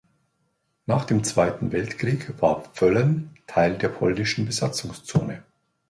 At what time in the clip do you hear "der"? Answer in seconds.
3.77-3.89